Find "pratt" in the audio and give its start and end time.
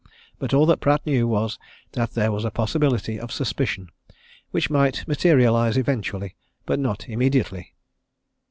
0.81-1.05